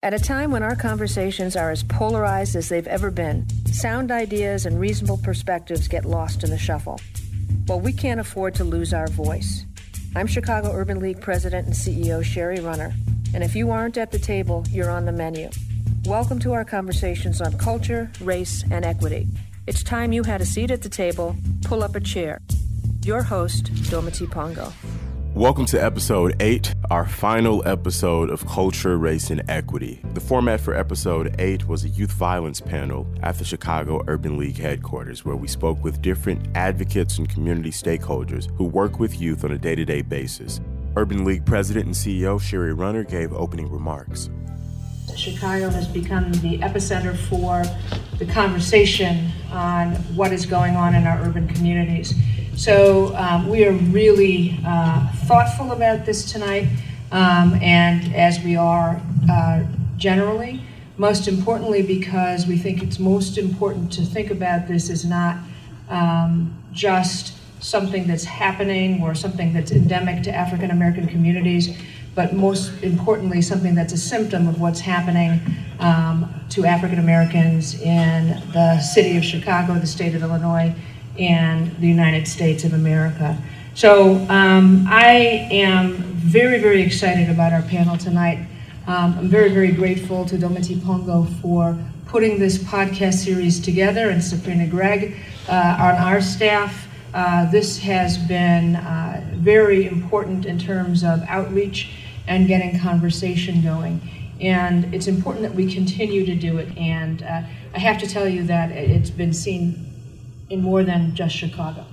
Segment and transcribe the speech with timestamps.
[0.00, 4.64] At a time when our conversations are as polarized as they've ever been, sound ideas
[4.64, 7.00] and reasonable perspectives get lost in the shuffle.
[7.66, 9.66] Well, we can't afford to lose our voice.
[10.14, 12.94] I'm Chicago Urban League President and CEO Shari Runner,
[13.34, 15.50] and if you aren't at the table, you're on the menu.
[16.04, 19.26] Welcome to our conversations on culture, race, and equity.
[19.66, 21.34] It's time you had a seat at the table.
[21.64, 22.40] Pull up a chair.
[23.02, 24.72] Your host, Dometi Pongo.
[25.34, 30.00] Welcome to episode 8, our final episode of Culture, Race, and Equity.
[30.14, 34.58] The format for episode 8 was a youth violence panel at the Chicago Urban League
[34.58, 39.52] headquarters, where we spoke with different advocates and community stakeholders who work with youth on
[39.52, 40.60] a day to day basis.
[40.96, 44.30] Urban League President and CEO Shari Runner gave opening remarks.
[45.16, 47.64] Chicago has become the epicenter for
[48.18, 52.14] the conversation on what is going on in our urban communities.
[52.58, 56.66] So um, we are really uh, thoughtful about this tonight,
[57.12, 59.00] um, and as we are
[59.30, 59.62] uh,
[59.96, 60.60] generally,
[60.96, 65.36] most importantly because we think it's most important to think about this as not
[65.88, 71.80] um, just something that's happening or something that's endemic to African American communities,
[72.16, 75.40] but most importantly, something that's a symptom of what's happening
[75.78, 80.74] um, to African Americans in the city of Chicago, the state of Illinois,
[81.18, 83.36] and the United States of America.
[83.74, 88.46] So um, I am very, very excited about our panel tonight.
[88.86, 94.22] Um, I'm very, very grateful to Dometi Pongo for putting this podcast series together and
[94.22, 95.16] Sabrina Gregg
[95.48, 96.88] uh, on our staff.
[97.14, 101.90] Uh, this has been uh, very important in terms of outreach
[102.26, 104.00] and getting conversation going.
[104.40, 106.76] And it's important that we continue to do it.
[106.76, 107.42] And uh,
[107.74, 109.87] I have to tell you that it's been seen
[110.50, 111.84] in more than just Chicago.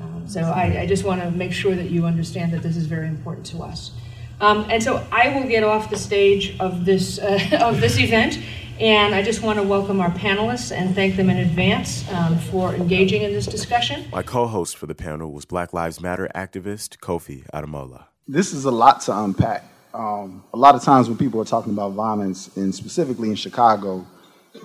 [0.00, 2.86] Um, so I, I just want to make sure that you understand that this is
[2.86, 3.92] very important to us.
[4.40, 8.38] Um, and so I will get off the stage of this uh, of this event,
[8.80, 12.74] and I just want to welcome our panelists and thank them in advance um, for
[12.74, 14.06] engaging in this discussion.
[14.10, 18.06] My co-host for the panel was Black Lives Matter activist Kofi Ademola.
[18.26, 19.64] This is a lot to unpack.
[19.94, 24.04] Um, a lot of times when people are talking about violence, and specifically in Chicago,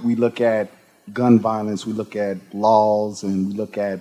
[0.04, 0.72] we look at
[1.14, 4.00] gun violence, we look at laws, and we look at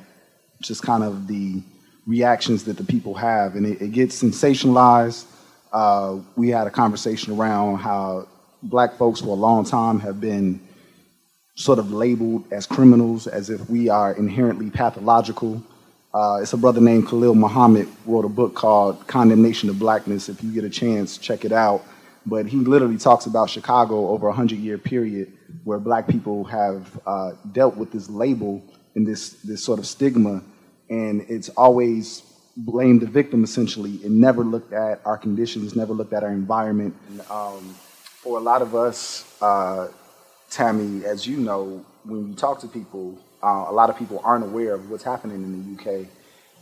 [0.61, 1.62] just kind of the
[2.06, 5.25] reactions that the people have, and it, it gets sensationalized.
[5.72, 8.27] Uh, we had a conversation around how
[8.62, 10.61] black folks for a long time have been
[11.55, 15.62] sort of labeled as criminals, as if we are inherently pathological.
[16.15, 20.28] Uh, it's a brother named Khalil Muhammad wrote a book called Condemnation of Blackness.
[20.28, 21.84] If you get a chance, check it out.
[22.26, 25.32] But he literally talks about Chicago over a hundred year period
[25.64, 28.62] where black people have uh, dealt with this label
[28.97, 30.42] and this, this sort of stigma,
[30.91, 32.22] and it's always
[32.56, 36.97] blamed the victim essentially It never looked at our conditions, never looked at our environment.
[37.10, 37.75] And, um,
[38.22, 39.88] for a lot of us, uh,
[40.50, 44.44] Temi, as you know, when you talk to people, uh, a lot of people aren't
[44.44, 46.06] aware of what's happening in the UK.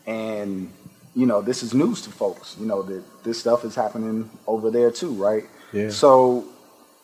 [0.06, 0.70] And,
[1.14, 4.70] you know, this is news to folks, you know, that this stuff is happening over
[4.70, 5.44] there too, right?
[5.90, 6.44] So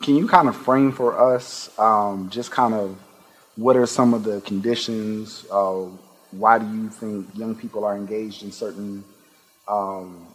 [0.03, 2.97] can you kind of frame for us um, just kind of
[3.57, 5.45] what are some of the conditions?
[5.51, 5.87] Uh,
[6.31, 9.05] why do you think young people are engaged in certain
[9.69, 10.27] um,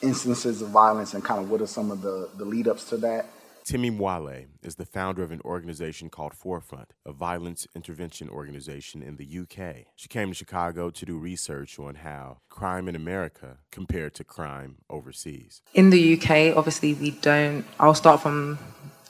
[0.00, 2.96] instances of violence, and kind of what are some of the, the lead ups to
[2.98, 3.26] that?
[3.68, 9.16] Temi Mwale is the founder of an organization called 4Front, a violence intervention organization in
[9.16, 9.88] the UK.
[9.94, 14.76] She came to Chicago to do research on how crime in America compared to crime
[14.88, 15.60] overseas.
[15.74, 17.66] In the UK, obviously, we don't.
[17.78, 18.58] I'll start from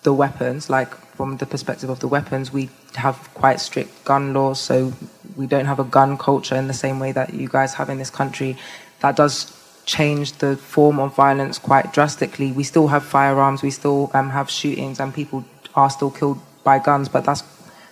[0.02, 4.60] the weapons, like from the perspective of the weapons, we have quite strict gun laws,
[4.60, 4.92] so
[5.36, 7.98] we don't have a gun culture in the same way that you guys have in
[7.98, 8.56] this country.
[9.02, 9.52] That does
[9.88, 12.52] change the form of violence quite drastically.
[12.52, 15.44] We still have firearms, we still um, have shootings, and people
[15.74, 17.42] are still killed by guns, but that's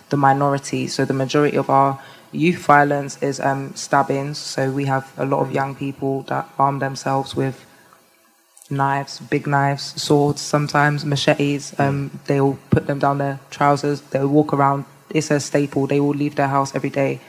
[0.09, 0.87] the minority.
[0.87, 1.99] So the majority of our
[2.31, 4.37] youth violence is um, stabbings.
[4.37, 7.65] So we have a lot of young people that arm themselves with
[8.69, 11.73] knives, big knives, swords, sometimes machetes.
[11.79, 14.01] Um, they'll put them down their trousers.
[14.01, 14.85] They'll walk around.
[15.09, 15.87] It's a staple.
[15.87, 17.21] They will leave their house every day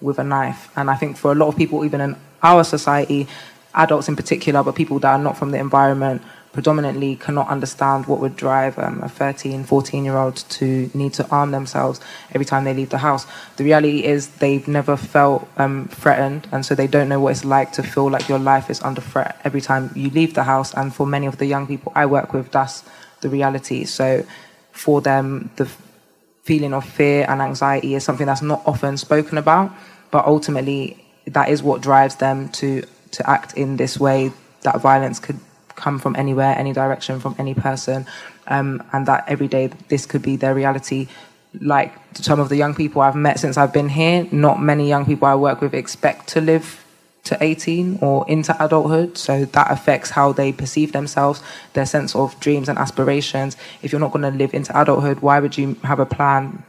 [0.00, 0.68] with a knife.
[0.76, 3.28] And I think for a lot of people, even in our society,
[3.76, 6.22] adults in particular, but people that are not from the environment,
[6.56, 11.28] predominantly cannot understand what would drive um, a 13, 14 year old to need to
[11.28, 12.00] arm themselves
[12.32, 13.26] every time they leave the house.
[13.58, 17.44] The reality is they've never felt um, threatened, and so they don't know what it's
[17.44, 20.72] like to feel like your life is under threat every time you leave the house.
[20.72, 22.82] And for many of the young people I work with, that's
[23.20, 23.84] the reality.
[23.84, 24.24] So
[24.72, 25.68] for them, the
[26.44, 29.72] feeling of fear and anxiety is something that's not often spoken about,
[30.10, 32.82] but ultimately, that is what drives them to,
[33.16, 34.32] to act in this way
[34.62, 35.38] that violence could
[35.74, 38.06] come from anywhere, any direction, from any person,
[38.46, 41.08] um, and that every day this could be their reality.
[41.60, 45.06] Like some of the young people I've met since I've been here, not many young
[45.06, 46.82] people I work with expect to live
[47.24, 49.18] to 18 or into adulthood.
[49.18, 51.42] So that affects how they perceive themselves,
[51.74, 53.56] their sense of dreams and aspirations.
[53.82, 56.62] If you're not going to live into adulthood, why would you have a plan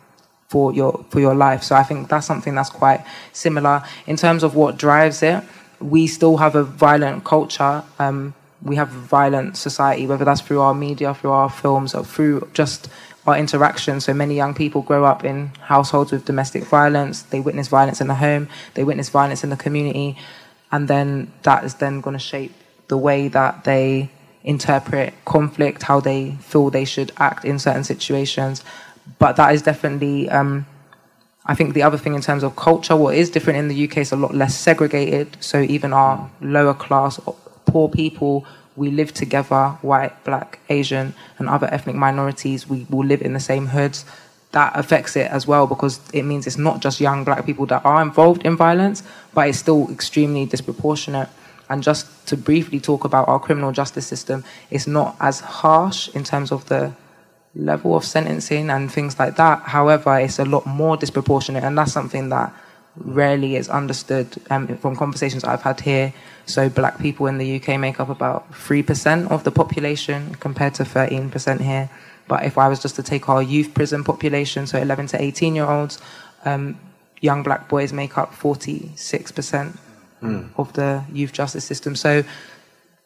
[0.49, 1.63] for your for your life?
[1.63, 5.43] So I think that's something that's quite similar in terms of what drives it.
[5.79, 7.83] We still have a violent culture.
[7.99, 8.33] Um,
[8.63, 12.49] we have a violent society, whether that's through our media, through our films, or through
[12.53, 12.89] just
[13.25, 14.01] our interaction.
[14.01, 17.21] So many young people grow up in households with domestic violence.
[17.23, 18.47] They witness violence in the home.
[18.73, 20.17] They witness violence in the community
[20.71, 22.53] and then that is then going to shape
[22.87, 24.09] the way that they
[24.43, 28.63] interpret conflict, how they feel they should act in certain situations.
[29.19, 30.65] But that is definitely, um,
[31.49, 32.95] I think, the other thing in terms of culture.
[32.95, 35.37] What is different in the UK is a lot less segregated.
[35.39, 37.19] So even our lower class,
[37.65, 38.45] poor people,
[38.75, 42.69] we live together, white, black, Asian, and other ethnic minorities.
[42.69, 44.05] We will live in the same hoods
[44.51, 47.85] that affects it as well because it means it's not just young black people that
[47.85, 49.03] are involved in violence,
[49.33, 51.29] but it's still extremely disproportionate.
[51.69, 56.23] And just to briefly talk about our criminal justice system, it's not as harsh in
[56.23, 56.93] terms of the
[57.57, 59.61] level of sentencing and things like that.
[59.63, 62.53] However, it's a lot more disproportionate, and that's something that
[62.95, 66.13] rarely is understood um, from conversations I've had here.
[66.45, 70.83] So, black people in the UK make up about 3% of the population compared to
[70.83, 71.89] 13% here.
[72.27, 75.55] But if I was just to take our youth prison population, so 11 to 18
[75.55, 75.99] year olds,
[76.45, 76.79] um,
[77.21, 79.77] young black boys make up 46%
[80.21, 80.49] mm.
[80.57, 81.95] of the youth justice system.
[81.95, 82.23] So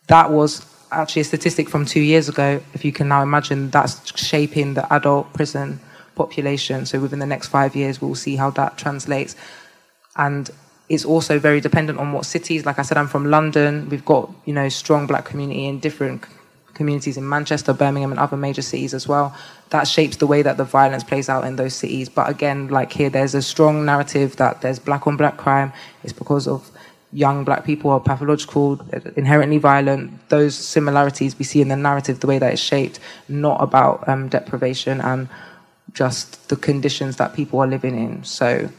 [0.08, 2.62] that was actually a statistic from two years ago.
[2.74, 5.80] If you can now imagine, that's shaping the adult prison
[6.16, 6.86] population.
[6.86, 9.36] So within the next five years, we'll see how that translates.
[10.16, 10.50] And
[10.90, 12.66] it's also very dependent on what cities.
[12.66, 13.90] Like I said, I'm from London.
[13.90, 16.26] We've got you know strong black community in different
[16.74, 19.36] communities in Manchester, Birmingham, and other major cities as well.
[19.70, 22.10] That shapes the way that the violence plays out in those cities.
[22.10, 25.72] But again, like here, there's a strong narrative that there's black on black crime.
[26.04, 26.70] It's because of
[27.14, 28.80] young black people are pathological,
[29.16, 30.30] inherently violent.
[30.30, 34.30] Those similarities we see in the narrative, the way that it's shaped, not about um,
[34.30, 35.28] deprivation and
[35.94, 38.24] just the conditions that people are living in.
[38.24, 38.70] So,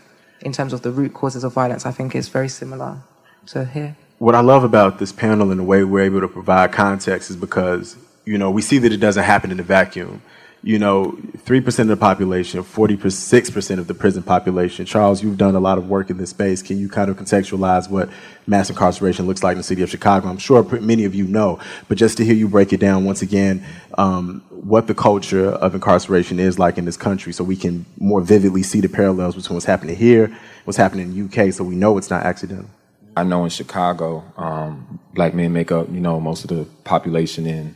[0.41, 3.03] in terms of the root causes of violence, I think it's very similar
[3.47, 6.71] to here what I love about this panel and the way we're able to provide
[6.71, 10.23] context is because, you know, we see that it doesn't happen in a vacuum.
[10.65, 14.87] You know, 3% of the population, 46% of the prison population.
[14.87, 16.63] Charles, you've done a lot of work in this space.
[16.63, 18.09] Can you kind of contextualize what
[18.47, 20.29] mass incarceration looks like in the city of Chicago?
[20.29, 23.23] I'm sure many of you know, but just to hear you break it down once
[23.23, 23.65] again,
[23.99, 28.21] um, what the culture of incarceration is like in this country so we can more
[28.21, 30.33] vividly see the parallels between what's happening here,
[30.65, 32.71] what's happening in the UK, so we know it's not accidental.
[33.17, 37.47] I know in Chicago, um, black men make up, you know, most of the population
[37.47, 37.75] in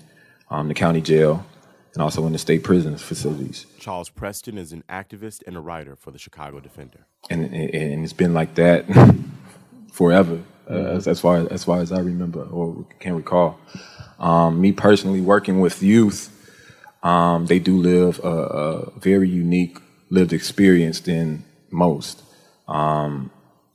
[0.50, 1.44] um, the county jail
[1.96, 3.64] and also in the state prison facilities.
[3.78, 7.06] Charles Preston is an activist and a writer for the Chicago Defender.
[7.30, 8.84] And, and, and it's been like that
[9.92, 10.96] forever, uh, mm-hmm.
[10.98, 13.58] as, as, far as, as far as I remember or can recall.
[14.18, 16.30] Um, me personally, working with youth,
[17.02, 19.78] um, they do live a, a, very unique
[20.10, 22.22] lived experience than most.
[22.68, 23.30] Um,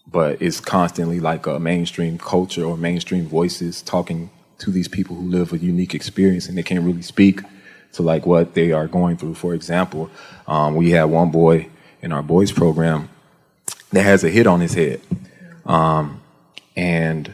[0.05, 4.29] but it's constantly like a mainstream culture or mainstream voices talking
[4.59, 7.41] to these people who live a unique experience and they can't really speak
[7.93, 9.35] to like what they are going through.
[9.35, 10.09] For example,
[10.47, 11.69] um, we had one boy
[12.01, 13.09] in our boys program
[13.91, 15.01] that has a hit on his head,
[15.65, 16.21] um,
[16.75, 17.33] and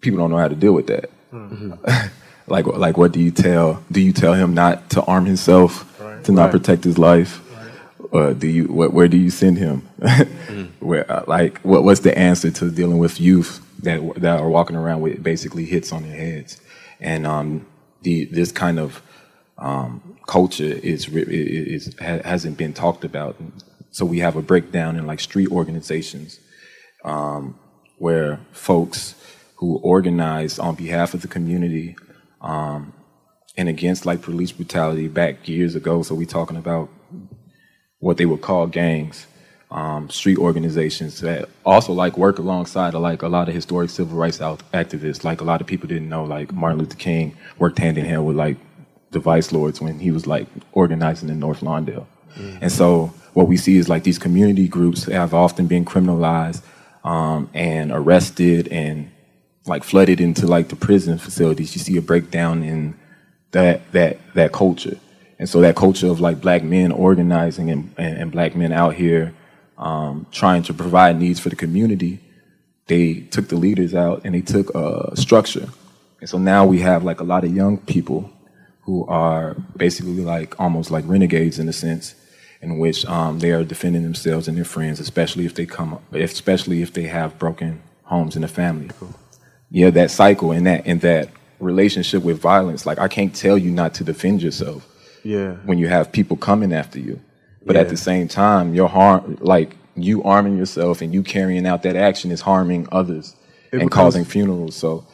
[0.00, 1.10] people don't know how to deal with that.
[1.32, 1.74] Mm-hmm.
[2.46, 3.82] like, like, what do you tell?
[3.90, 6.22] Do you tell him not to arm himself, right.
[6.24, 6.52] to not right.
[6.52, 7.40] protect his life?
[8.14, 9.88] uh, do you what, where do you send him?
[10.00, 10.70] mm.
[10.80, 14.76] Where uh, like what what's the answer to dealing with youth that that are walking
[14.76, 16.60] around with basically hits on their heads,
[17.00, 17.66] and um,
[18.04, 19.02] the this kind of
[19.58, 23.36] um, culture is, is, hasn't been talked about.
[23.90, 26.40] So we have a breakdown in like street organizations
[27.04, 27.58] um,
[27.98, 29.14] where folks
[29.56, 31.96] who organize on behalf of the community
[32.40, 32.92] um,
[33.56, 36.02] and against like police brutality back years ago.
[36.02, 36.88] So we're talking about
[38.00, 39.26] what they would call gangs,
[39.74, 44.16] um, street organizations that also like work alongside of like a lot of historic civil
[44.16, 45.24] rights activists.
[45.24, 48.24] Like a lot of people didn't know, like Martin Luther King worked hand in hand
[48.24, 48.56] with like
[49.10, 52.06] the vice lords when he was like organizing in North Lawndale.
[52.36, 52.58] Mm-hmm.
[52.62, 56.62] And so what we see is like these community groups have often been criminalized
[57.02, 59.10] um, and arrested and
[59.66, 61.74] like flooded into like the prison facilities.
[61.74, 62.94] You see a breakdown in
[63.50, 64.98] that that that culture.
[65.40, 68.94] And so that culture of like black men organizing and, and, and black men out
[68.94, 69.34] here
[69.78, 72.20] um, trying to provide needs for the community
[72.86, 75.68] they took the leaders out and they took uh, structure.
[76.20, 78.30] And so now we have like a lot of young people
[78.82, 82.14] who are basically like almost like renegades in a sense,
[82.60, 86.82] in which um, they are defending themselves and their friends, especially if they come, especially
[86.82, 88.90] if they have broken homes in the family.
[89.70, 92.84] Yeah, that cycle and that and that relationship with violence.
[92.84, 94.86] Like I can't tell you not to defend yourself.
[95.22, 95.54] Yeah.
[95.64, 97.18] When you have people coming after you,
[97.64, 97.82] but Yeah.
[97.82, 101.96] at the same time, your harm, like you arming yourself and you carrying out that
[101.96, 103.34] action is harming others
[103.72, 104.74] It and becomes- causing funerals.
[104.76, 105.04] So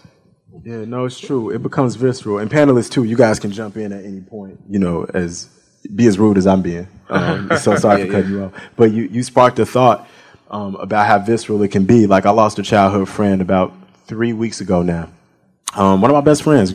[0.64, 1.50] Yeah, no, it's true.
[1.50, 2.38] It becomes visceral.
[2.38, 5.48] And panelists too, you guys can jump in at any point, you know, as
[5.94, 6.86] be as rude as I'm being.
[7.10, 8.52] Um, so sorry for cutting you off.
[8.76, 10.06] But you, you sparked a thought
[10.48, 12.06] um, about how visceral it can be.
[12.06, 13.72] Like I lost a childhood friend about
[14.06, 15.08] three weeks ago now.
[15.74, 16.74] Um, one of my best friends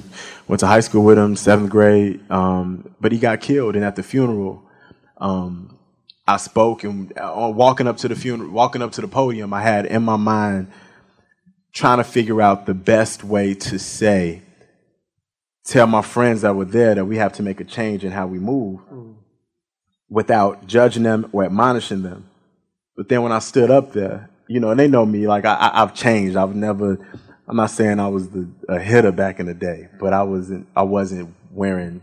[0.49, 3.75] went to high school with him, seventh grade, um, but he got killed.
[3.77, 4.61] And at the funeral,
[5.17, 5.77] um,
[6.27, 9.61] I spoke and uh, walking up to the funeral, walking up to the podium, I
[9.61, 10.71] had in my mind
[11.71, 14.41] trying to figure out the best way to say,
[15.65, 18.27] tell my friends that were there that we have to make a change in how
[18.27, 18.79] we move
[20.09, 22.29] without judging them or admonishing them.
[22.95, 25.55] But then when I stood up there, you know, and they know me, like I,
[25.55, 26.37] I, I've changed.
[26.37, 26.97] I've never,
[27.47, 30.67] I'm not saying I was the, a hitter back in the day, but I wasn't,
[30.75, 32.01] I wasn't wearing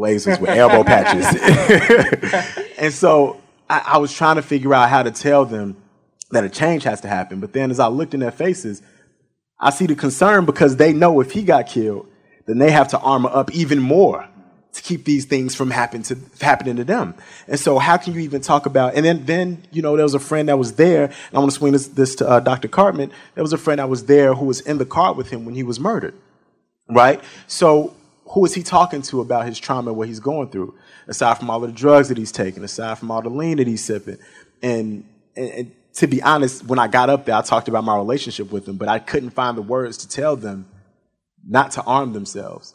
[0.00, 1.26] blazers with elbow patches.
[2.78, 3.38] and so
[3.68, 5.76] I, I was trying to figure out how to tell them
[6.30, 7.38] that a change has to happen.
[7.38, 8.80] But then as I looked in their faces,
[9.58, 12.06] I see the concern because they know if he got killed,
[12.46, 14.26] then they have to armor up even more
[14.72, 17.14] to keep these things from happen to, happening to them.
[17.46, 20.14] And so how can you even talk about, and then, then, you know, there was
[20.14, 22.68] a friend that was there, and I want to swing this, this to uh, Dr.
[22.68, 23.10] Cartman.
[23.34, 25.56] There was a friend that was there who was in the car with him when
[25.56, 26.14] he was murdered
[26.90, 27.20] right?
[27.46, 27.94] So
[28.30, 30.74] who is he talking to about his trauma, and what he's going through?
[31.08, 33.66] Aside from all of the drugs that he's taking, aside from all the lean that
[33.66, 34.18] he's sipping,
[34.62, 35.04] and,
[35.36, 38.52] and, and to be honest, when I got up there, I talked about my relationship
[38.52, 40.66] with them, but I couldn't find the words to tell them
[41.46, 42.74] not to arm themselves.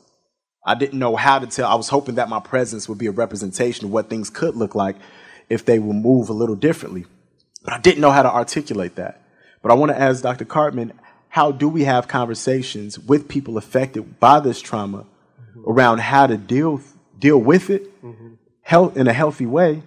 [0.66, 1.70] I didn't know how to tell.
[1.70, 4.76] I was hoping that my presence would be a representation of what things could look
[4.76, 4.98] like
[5.48, 7.06] if they would move a little differently.
[7.64, 9.22] But I didn't know how to articulate that.
[9.62, 10.46] But I want to ask Dr.
[10.46, 10.94] Cartman,
[11.30, 15.06] how do we have conversations with people affected by this trauma
[15.56, 15.72] Mm-hmm.
[15.72, 16.82] around how to deal
[17.18, 18.34] deal with it mm-hmm.
[18.62, 19.84] health, in a healthy way,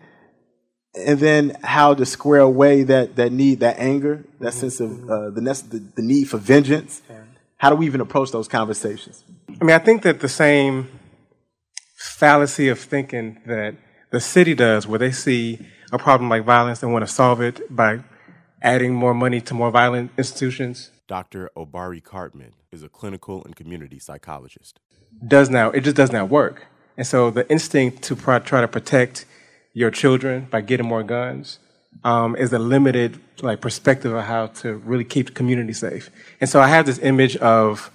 [0.95, 4.61] and then how to square away that, that need, that anger, that mm-hmm.
[4.61, 7.03] sense of uh, the, nece- the the need for vengeance?
[7.59, 9.25] How do we even approach those conversations?
[9.61, 10.89] I mean, I think that the same
[11.97, 13.75] fallacy of thinking that
[14.11, 15.59] the city does, where they see
[15.93, 18.01] a problem like violence and want to solve it by
[18.63, 21.51] adding more money to more violent institutions, Dr.
[21.57, 24.79] Obari Cartman is a clinical and community psychologist.
[25.27, 26.67] does now it just does not work.
[26.97, 29.25] And so the instinct to pro- try to protect
[29.73, 31.59] your children by getting more guns
[32.05, 36.11] um, is a limited like perspective of how to really keep the community safe.
[36.41, 37.91] And so I have this image of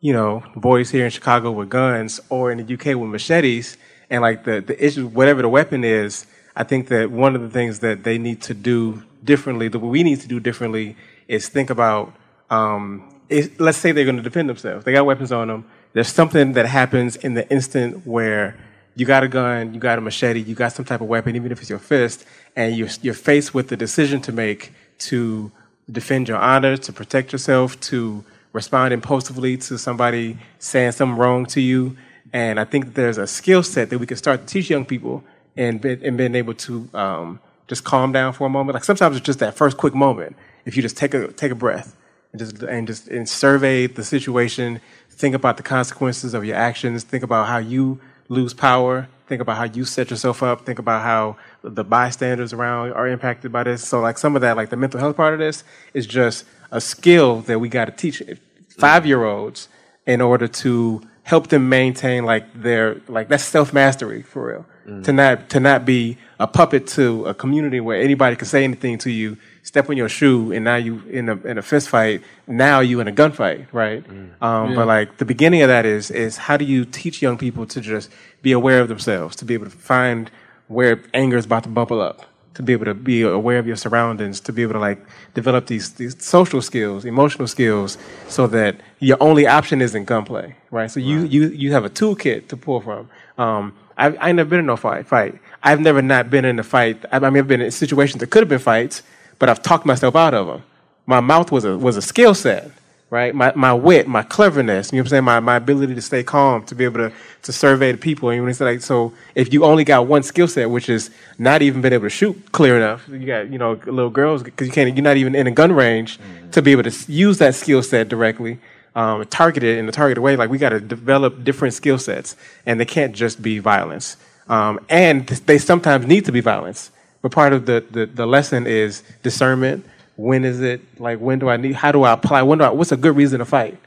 [0.00, 3.76] you know boys here in Chicago with guns or in the UK with machetes,
[4.10, 6.26] and like the the issue, whatever the weapon is.
[6.54, 10.02] I think that one of the things that they need to do differently, that we
[10.02, 10.96] need to do differently,
[11.28, 12.12] is think about
[12.50, 14.84] um, is, let's say they're going to defend themselves.
[14.84, 15.64] They got weapons on them.
[15.92, 18.56] There's something that happens in the instant where
[18.94, 21.52] you got a gun, you got a machete, you got some type of weapon, even
[21.52, 22.24] if it's your fist,
[22.56, 25.52] and you're, you're faced with the decision to make to
[25.90, 31.60] defend your honor, to protect yourself, to respond impulsively to somebody saying something wrong to
[31.60, 31.96] you.
[32.32, 35.22] And I think there's a skill set that we can start to teach young people
[35.56, 38.74] and, and being able to um, just calm down for a moment.
[38.74, 40.36] Like sometimes it's just that first quick moment.
[40.64, 41.96] If you just take a, take a breath
[42.32, 44.80] and just and just and survey the situation,
[45.10, 49.56] think about the consequences of your actions, think about how you lose power, think about
[49.56, 53.86] how you set yourself up, think about how the bystanders around are impacted by this.
[53.86, 56.80] So like some of that, like the mental health part of this, is just a
[56.80, 58.22] skill that we got to teach
[58.68, 59.68] five year olds
[60.06, 64.66] in order to help them maintain like their like that's self mastery for real.
[65.02, 68.96] To not to not be a puppet to a community where anybody can say anything
[68.98, 72.22] to you, step on your shoe, and now you in a in a fist fight.
[72.46, 74.02] Now you in a gunfight, right?
[74.40, 77.66] Um, But like the beginning of that is is how do you teach young people
[77.66, 80.30] to just be aware of themselves, to be able to find
[80.68, 82.18] where anger is about to bubble up,
[82.54, 85.00] to be able to be aware of your surroundings, to be able to like
[85.34, 90.90] develop these these social skills, emotional skills, so that your only option isn't gunplay, right?
[90.90, 93.08] So you you you have a toolkit to pull from.
[93.36, 95.06] Um, I I ain't never been in no fight.
[95.06, 95.38] Fight.
[95.62, 97.04] I've never not been in a fight.
[97.12, 99.02] I, I mean, I've been in situations that could have been fights,
[99.38, 100.62] but I've talked myself out of them.
[101.04, 102.70] My mouth was a was a skill set
[103.10, 103.34] right?
[103.34, 105.24] My, my wit, my cleverness, you know what I'm saying?
[105.24, 107.12] My, my ability to stay calm, to be able to,
[107.42, 108.28] to survey the people.
[108.28, 111.62] And when it's like, so if you only got one skill set, which is not
[111.62, 114.72] even being able to shoot clear enough, you got, you know, little girls, because you
[114.72, 116.50] can't, you're not even in a gun range mm-hmm.
[116.50, 118.58] to be able to use that skill set directly.
[118.98, 120.34] Um, target it in a targeted way.
[120.34, 122.34] Like we got to develop different skill sets,
[122.66, 124.16] and they can't just be violence.
[124.48, 126.90] Um, and they sometimes need to be violence.
[127.22, 129.86] But part of the, the, the lesson is discernment,
[130.16, 132.70] when is it like when do I need how do I apply when do I
[132.70, 133.78] what's a good reason to fight?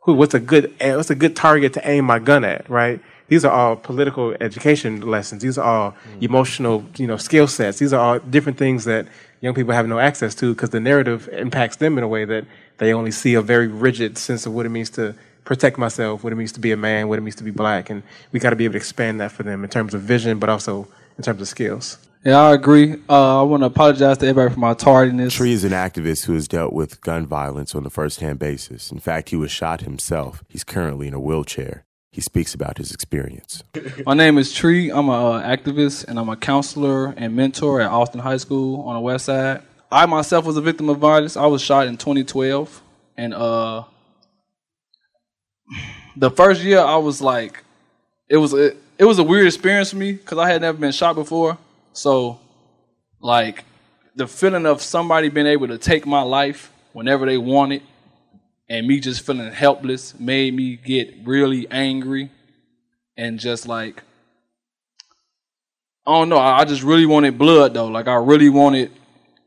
[0.00, 3.00] Who what's a good eh, what's a good target to aim my gun at, right?
[3.28, 5.40] These are all political education lessons.
[5.40, 6.22] These are all mm.
[6.22, 7.78] emotional, you know, skill sets.
[7.78, 9.06] These are all different things that
[9.40, 12.44] young people have no access to because the narrative impacts them in a way that
[12.78, 15.14] they only see a very rigid sense of what it means to
[15.44, 17.90] protect myself, what it means to be a man, what it means to be black,
[17.90, 18.02] and
[18.32, 20.48] we got to be able to expand that for them in terms of vision, but
[20.48, 21.98] also in terms of skills.
[22.24, 22.96] Yeah, I agree.
[23.08, 25.34] Uh, I want to apologize to everybody for my tardiness.
[25.34, 28.90] Tree is an activist who has dealt with gun violence on a first-hand basis.
[28.90, 30.42] In fact, he was shot himself.
[30.48, 31.84] He's currently in a wheelchair.
[32.18, 33.62] He speaks about his experience.
[34.04, 34.90] My name is Tree.
[34.90, 38.96] I'm an uh, activist and I'm a counselor and mentor at Austin High School on
[38.96, 39.62] the West Side.
[39.88, 41.36] I myself was a victim of violence.
[41.36, 42.82] I was shot in 2012,
[43.16, 43.84] and uh,
[46.16, 47.62] the first year I was like,
[48.28, 50.90] it was a, it was a weird experience for me because I had never been
[50.90, 51.56] shot before
[51.92, 52.40] so,
[53.20, 53.64] like,
[54.16, 57.82] the feeling of somebody being able to take my life whenever they wanted
[58.68, 62.30] and me just feeling helpless made me get really angry
[63.16, 64.02] and just like,
[66.06, 67.86] I don't know, I just really wanted blood though.
[67.86, 68.90] Like, I really wanted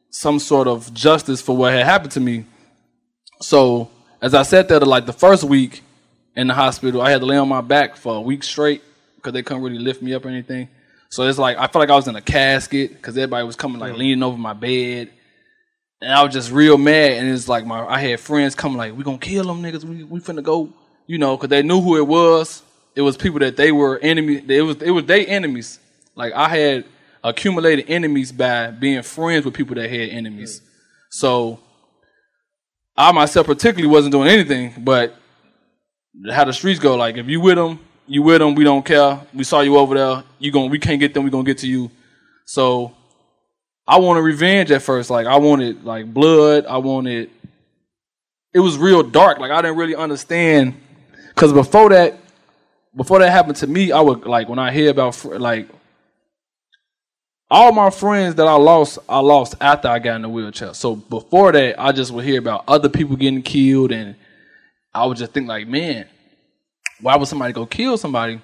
[0.09, 2.45] some sort of justice for what had happened to me.
[3.41, 3.89] So,
[4.21, 5.81] as I sat there, like the first week
[6.35, 8.83] in the hospital, I had to lay on my back for a week straight
[9.15, 10.69] because they couldn't really lift me up or anything.
[11.09, 13.79] So it's like I felt like I was in a casket because everybody was coming
[13.79, 13.97] like mm.
[13.97, 15.11] leaning over my bed,
[16.01, 17.13] and I was just real mad.
[17.13, 19.83] And it's like my I had friends coming like, "We gonna kill them niggas.
[19.83, 20.69] We we finna go,"
[21.07, 22.63] you know, because they knew who it was.
[22.95, 24.43] It was people that they were enemy.
[24.47, 25.79] It was it was their enemies.
[26.15, 26.85] Like I had
[27.23, 30.61] accumulated enemies by being friends with people that had enemies.
[31.11, 31.59] So
[32.97, 35.15] I myself particularly wasn't doing anything, but
[36.31, 36.95] how the streets go.
[36.95, 39.21] Like if you with them, you with them, we don't care.
[39.33, 40.23] We saw you over there.
[40.39, 41.91] You going we can't get them, we gonna get to you.
[42.45, 42.95] So
[43.91, 45.09] I wanted revenge at first.
[45.09, 46.65] Like I wanted like blood.
[46.65, 47.29] I wanted
[48.53, 49.37] it was real dark.
[49.37, 50.79] Like I didn't really understand
[51.27, 52.17] because before that,
[52.95, 55.67] before that happened to me, I would like when I hear about like
[57.49, 60.73] all my friends that I lost, I lost after I got in the wheelchair.
[60.73, 64.15] So before that, I just would hear about other people getting killed, and
[64.93, 66.07] I would just think like, man,
[67.01, 68.39] why would somebody go kill somebody?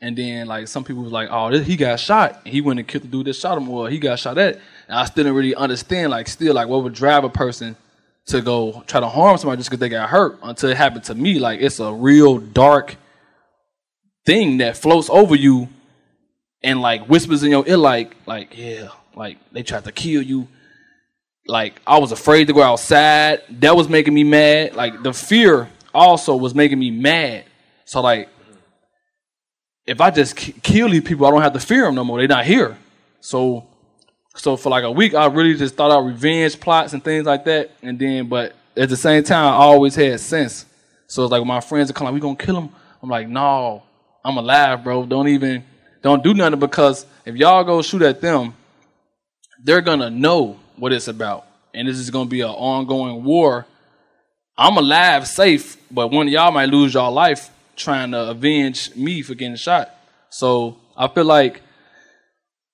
[0.00, 2.44] And then like some people was like, oh, he got shot.
[2.44, 4.58] He went and killed the dude that shot him, or he got shot at.
[4.88, 7.76] And I still didn't really understand, like, still like what would drive a person
[8.28, 11.14] to go try to harm somebody just because they got hurt until it happened to
[11.14, 11.38] me.
[11.38, 12.96] Like it's a real dark
[14.26, 15.68] thing that floats over you
[16.62, 20.48] and like whispers in your ear, like, like, yeah, like they tried to kill you.
[21.46, 23.42] Like I was afraid to go outside.
[23.60, 24.74] That was making me mad.
[24.74, 27.44] Like the fear also was making me mad.
[27.84, 28.28] So like,
[29.86, 32.18] if I just kill these people, I don't have to fear them no more.
[32.18, 32.76] They're not here.
[33.20, 33.66] So,
[34.34, 37.44] so for like a week, I really just thought out revenge plots and things like
[37.44, 37.70] that.
[37.82, 40.64] And then, but at the same time, I always had sense.
[41.06, 42.70] So it's like my friends are coming, we gonna kill him.
[43.02, 43.82] I'm like, no,
[44.24, 45.06] I'm alive, bro.
[45.06, 45.64] Don't even,
[46.02, 48.54] don't do nothing because if y'all go shoot at them,
[49.62, 53.66] they're gonna know what it's about, and this is gonna be an ongoing war.
[54.56, 59.22] I'm alive, safe, but one of y'all might lose y'all life trying to avenge me
[59.22, 59.94] for getting shot.
[60.30, 61.62] So I feel like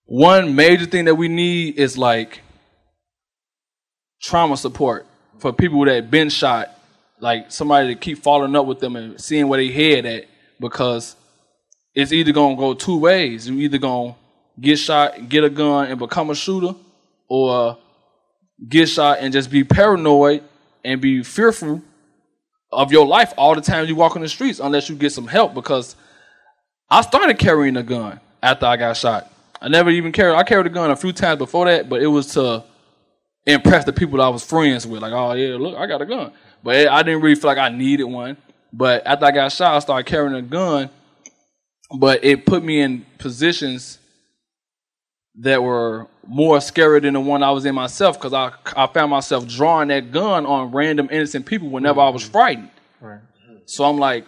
[0.06, 2.40] one major thing that we need is like
[4.20, 5.06] trauma support
[5.38, 6.70] for people that been shot.
[7.20, 10.26] Like somebody to keep following up with them and seeing where they head at
[10.60, 11.16] because
[11.94, 13.48] it's either gonna go two ways.
[13.48, 14.14] You either gonna
[14.60, 16.74] get shot, get a gun, and become a shooter,
[17.28, 17.78] or
[18.68, 20.42] get shot and just be paranoid
[20.84, 21.82] and be fearful
[22.70, 25.26] of your life all the time you walk on the streets unless you get some
[25.26, 25.96] help because
[26.90, 29.30] I started carrying a gun after I got shot.
[29.64, 32.06] I never even carried I carried a gun a few times before that, but it
[32.06, 32.62] was to
[33.46, 35.00] impress the people that I was friends with.
[35.00, 36.32] Like, oh yeah, look, I got a gun.
[36.62, 38.36] But I didn't really feel like I needed one.
[38.74, 40.90] But after I got shot, I started carrying a gun.
[41.98, 43.98] But it put me in positions
[45.36, 49.10] that were more scary than the one I was in myself because I, I found
[49.10, 52.32] myself drawing that gun on random innocent people whenever I was mm-hmm.
[52.32, 52.70] frightened.
[53.00, 53.20] Right.
[53.64, 54.26] So I'm like,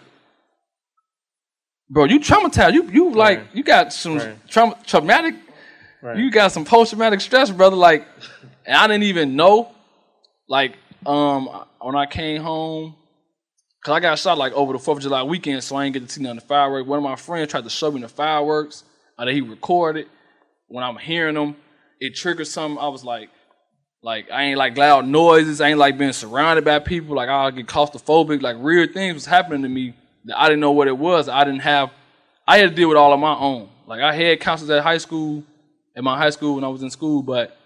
[1.89, 2.73] bro, you traumatized.
[2.73, 3.47] You you like right.
[3.53, 4.47] you got some right.
[4.47, 5.35] trauma, traumatic.
[6.15, 7.75] You got some post traumatic stress, brother.
[7.75, 8.07] Like,
[8.65, 9.71] and I didn't even know.
[10.47, 11.49] Like, um,
[11.81, 12.95] when I came home,
[13.87, 16.05] Cause I got shot like over the Fourth of July weekend, so I ain't get
[16.05, 16.85] to see none of the fireworks.
[16.85, 18.83] One of my friends tried to show me the fireworks
[19.17, 20.07] uh, that he recorded.
[20.67, 21.55] When I'm hearing them,
[22.01, 22.77] it triggered something.
[22.77, 23.29] I was like,
[24.03, 25.61] like I ain't like loud noises.
[25.61, 27.15] I ain't like being surrounded by people.
[27.15, 28.41] Like I get claustrophobic.
[28.41, 29.93] Like weird things was happening to me
[30.35, 31.29] I didn't know what it was.
[31.29, 31.91] I didn't have.
[32.47, 33.69] I had to deal with all of my own.
[33.85, 35.43] Like I had counselors at high school,
[35.95, 37.57] at my high school when I was in school, but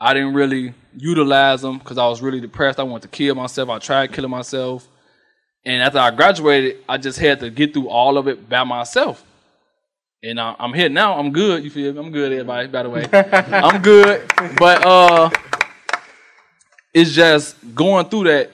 [0.00, 2.78] I didn't really utilize them because I was really depressed.
[2.78, 3.68] I wanted to kill myself.
[3.68, 4.86] I tried killing myself.
[5.64, 9.24] And after I graduated, I just had to get through all of it by myself.
[10.22, 11.18] And uh, I'm here now.
[11.18, 11.62] I'm good.
[11.62, 11.98] You feel me?
[11.98, 12.68] I'm good, everybody.
[12.68, 14.28] By the way, I'm good.
[14.58, 15.30] But uh,
[16.94, 18.50] it's just going through that.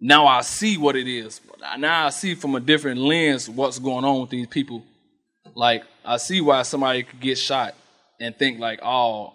[0.00, 1.40] Now I see what it is.
[1.78, 4.82] Now I see from a different lens what's going on with these people.
[5.54, 7.74] Like I see why somebody could get shot
[8.20, 9.34] and think like, oh,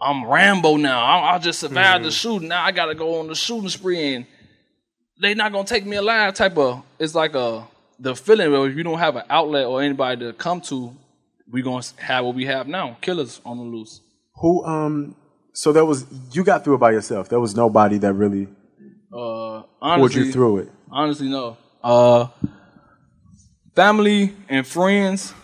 [0.00, 1.02] I'm Rambo now.
[1.02, 2.48] I, I just survived the shooting.
[2.48, 4.26] Now I got to go on the shooting spree and
[5.20, 6.34] they not gonna take me alive.
[6.34, 7.66] Type of it's like a
[7.98, 10.94] the feeling where if you don't have an outlet or anybody to come to,
[11.50, 12.96] we gonna have what we have now.
[13.00, 14.00] Killers on the loose.
[14.36, 15.16] Who um
[15.52, 17.28] so there was you got through it by yourself.
[17.28, 18.48] There was nobody that really
[19.12, 20.72] Uh, honestly, you through it.
[20.90, 21.56] Honestly, no.
[21.82, 22.28] Uh,
[23.74, 25.34] family and friends,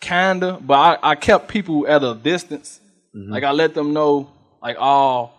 [0.00, 2.80] kinda, but I, I kept people at a distance.
[3.12, 4.30] Like I let them know,
[4.62, 5.32] like, oh,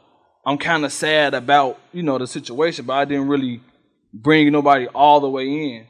[0.45, 3.61] I'm kind of sad about you know the situation, but I didn't really
[4.13, 5.87] bring nobody all the way in.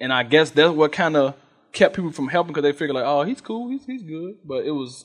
[0.00, 1.34] And I guess that's what kind of
[1.72, 4.64] kept people from helping because they figured like, oh, he's cool, he's he's good, but
[4.64, 5.04] it was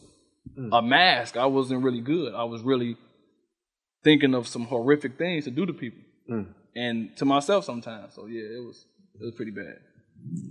[0.71, 1.37] a mask.
[1.37, 2.33] I wasn't really good.
[2.33, 2.97] I was really
[4.03, 6.01] thinking of some horrific things to do to people
[6.75, 8.13] and to myself sometimes.
[8.13, 8.85] So yeah, it was
[9.19, 9.79] it was pretty bad.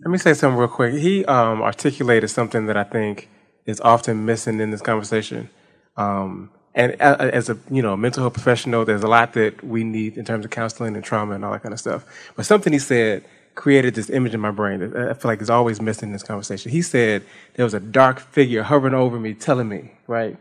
[0.00, 0.94] Let me say something real quick.
[0.94, 3.28] He um, articulated something that I think
[3.66, 5.48] is often missing in this conversation.
[5.96, 10.16] Um, and as a you know mental health professional, there's a lot that we need
[10.16, 12.04] in terms of counseling and trauma and all that kind of stuff.
[12.36, 13.24] But something he said
[13.56, 16.22] created this image in my brain that I feel like is always missing in this
[16.22, 16.70] conversation.
[16.70, 20.36] He said there was a dark figure hovering over me, telling me, right?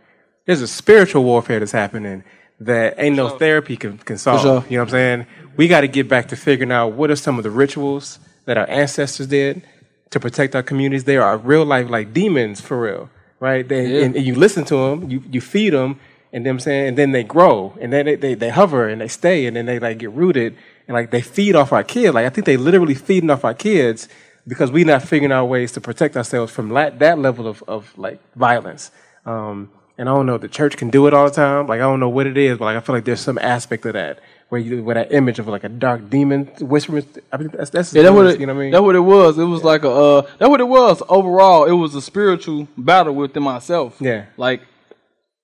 [0.45, 2.23] There's a spiritual warfare that's happening
[2.61, 4.41] that ain't no therapy can, can solve.
[4.41, 4.63] sure.
[4.69, 5.27] You know what I'm saying?
[5.55, 8.57] We got to get back to figuring out what are some of the rituals that
[8.57, 9.61] our ancestors did
[10.09, 11.03] to protect our communities.
[11.03, 13.67] They are real life like demons for real, right?
[13.67, 14.05] They, Yeah.
[14.05, 15.99] and, and you listen to them, you, you feed them,
[16.31, 19.07] and them saying, and then they grow, and then they, they, they hover and they
[19.07, 20.55] stay, and then they like get rooted,
[20.87, 22.13] and like they feed off our kids.
[22.13, 24.07] Like I think they literally feeding off our kids
[24.47, 27.97] because we not figuring out ways to protect ourselves from la- that level of, of
[27.97, 28.91] like violence.
[29.25, 31.67] Um, and I don't know, the church can do it all the time.
[31.67, 33.85] Like I don't know what it is, but like I feel like there's some aspect
[33.85, 37.05] of that where you where that image of like a dark demon whispering.
[37.31, 38.71] I mean, that's that's Yeah, what it, you know what I mean.
[38.71, 39.37] That's what it was.
[39.37, 41.03] It was like a uh, that's what it was.
[41.09, 43.97] Overall, it was a spiritual battle within myself.
[43.99, 44.25] Yeah.
[44.37, 44.61] Like,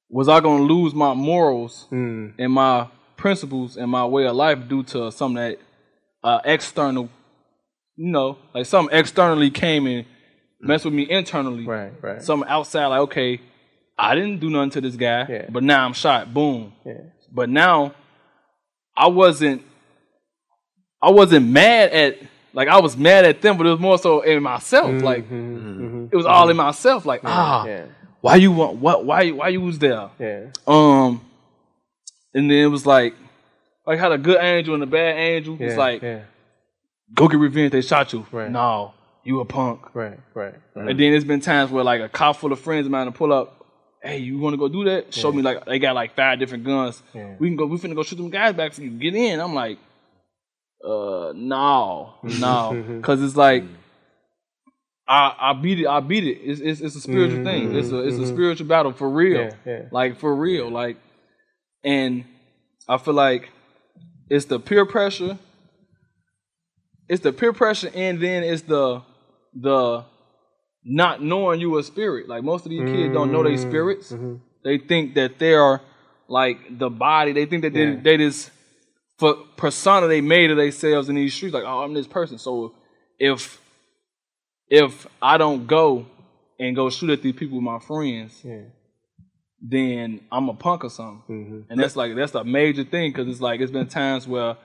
[0.09, 2.29] was I gonna lose my morals Hmm.
[2.39, 2.87] and my
[3.17, 5.59] principles and my way of life due to something that
[6.23, 7.09] uh, external,
[7.97, 10.05] you know, like something externally came and
[10.61, 11.65] messed with me internally.
[11.65, 12.21] Right, right.
[12.23, 13.41] Something outside, like okay,
[13.97, 15.45] I didn't do nothing to this guy, Yeah.
[15.49, 16.33] but now I'm shot.
[16.33, 16.73] Boom.
[16.85, 16.93] Yeah.
[17.31, 17.93] But now
[18.95, 19.63] I wasn't
[21.01, 22.17] I wasn't mad at
[22.53, 25.01] like I was mad at them, but it was more so in myself.
[25.01, 27.05] Like it was all in myself.
[27.05, 27.69] Like ah, Mm-hmm.
[27.69, 27.85] yeah.
[28.21, 29.05] why you want what?
[29.05, 30.09] Why why you was there?
[30.19, 30.47] Yeah.
[30.67, 31.21] Um,
[32.33, 33.15] and then it was like
[33.85, 35.57] like had a good angel and a bad angel.
[35.59, 35.67] Yeah.
[35.67, 36.21] it's like yeah.
[37.13, 37.71] go get revenge.
[37.71, 38.25] They shot you.
[38.31, 38.49] Right.
[38.49, 39.93] No, you a punk.
[39.93, 40.17] Right.
[40.33, 40.55] Right.
[40.73, 40.89] Right.
[40.89, 43.11] And then there's been times where like a cop full of friends of mine to
[43.11, 43.54] pull up.
[44.05, 45.13] Hey, you want to go do that?
[45.13, 47.01] Show me like they got like five different guns.
[47.13, 47.35] Yeah.
[47.39, 47.65] We can go.
[47.65, 48.91] We finna go shoot them guys back for you.
[48.91, 49.39] Get in.
[49.39, 49.79] I'm like,
[50.83, 53.63] uh, no, no, because it's like.
[55.07, 55.87] I, I beat it.
[55.87, 56.39] I beat it.
[56.41, 57.75] It's it's, it's a spiritual thing.
[57.75, 59.51] It's a it's a spiritual battle for real.
[59.51, 59.69] Mm-hmm.
[59.69, 59.81] Yeah.
[59.91, 60.69] Like for real.
[60.69, 60.97] Like,
[61.83, 62.25] and
[62.87, 63.51] I feel like
[64.29, 65.37] it's the peer pressure.
[67.07, 69.03] It's the peer pressure, and then it's the
[69.53, 70.05] the
[70.85, 72.29] not knowing you a spirit.
[72.29, 73.55] Like most of these kids don't know Mm-hmm.
[73.55, 74.11] they spirits.
[74.11, 74.35] Mm-hmm.
[74.63, 75.81] They think that they are
[76.27, 77.33] like the body.
[77.33, 77.99] They think that they Yeah.
[78.01, 78.51] they this
[79.17, 81.53] for persona they made of themselves in these streets.
[81.53, 82.37] Like, oh, I'm this person.
[82.37, 82.73] So
[83.19, 83.59] if
[84.69, 86.05] if I don't go
[86.59, 88.61] and go shoot at these people with my friends, Yeah.
[89.61, 91.23] then I'm a punk or something.
[91.29, 91.71] Mm-hmm.
[91.71, 94.57] And that's like that's a major thing because it's like it's been times where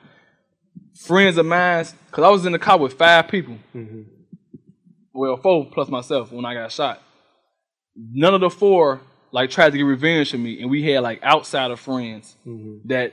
[0.95, 4.03] friends of mine, because I was in the car with five people, mm-hmm.
[5.13, 7.03] Well four plus myself when I got shot.
[7.97, 9.01] None of the four
[9.33, 12.89] like tried to get revenge on me, and we had like outsider friends mm-hmm.
[12.89, 13.13] that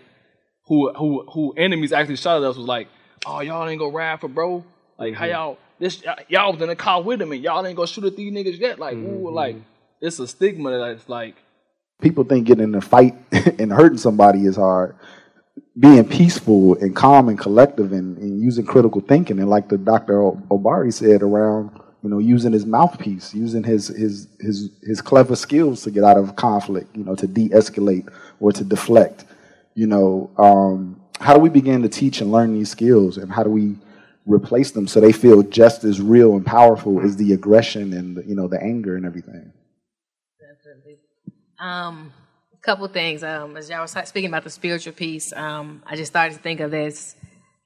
[0.65, 2.87] who who who enemies actually shot at us was like,
[3.25, 4.63] oh y'all ain't gonna ride for bro,
[4.97, 5.31] like how mm-hmm.
[5.33, 8.15] y'all this y'all was in the car with him and y'all ain't gonna shoot at
[8.15, 9.35] these niggas yet, like ooh mm-hmm.
[9.35, 9.55] like
[10.01, 11.35] it's a stigma that's like
[12.01, 13.15] People think getting in a fight
[13.59, 14.95] and hurting somebody is hard.
[15.79, 20.13] being peaceful and calm and collective and, and using critical thinking and like the Dr.
[20.51, 21.71] Obari said around
[22.07, 26.15] you know using his mouthpiece, using his his his his clever skills to get out
[26.15, 28.07] of conflict, you know, to de-escalate
[28.39, 29.25] or to deflect.
[29.75, 33.43] You know, um, how do we begin to teach and learn these skills, and how
[33.43, 33.75] do we
[34.25, 38.25] replace them so they feel just as real and powerful as the aggression and the,
[38.25, 39.51] you know the anger and everything?
[40.39, 40.99] Definitely.
[41.59, 42.13] Um,
[42.53, 43.21] a couple things.
[43.21, 46.61] Um, as y'all was speaking about the spiritual piece, um, I just started to think
[46.61, 47.17] of this